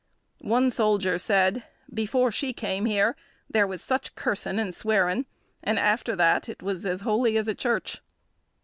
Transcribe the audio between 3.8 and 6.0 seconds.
such cursin' and swearing, and